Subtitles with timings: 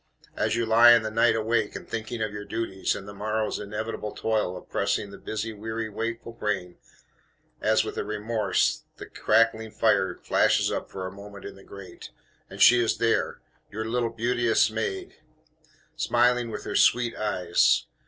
[0.35, 3.59] As you lie in the night awake, and thinking of your duties, and the morrow's
[3.59, 6.79] inevitable toil oppressing the busy, weary, wakeful brain
[7.61, 12.09] as with a remorse, the crackling fire flashes up for a moment in the grate,
[12.49, 15.13] and she is there, your little Beauteous Maiden,
[15.95, 17.85] smiling with her sweet eyes!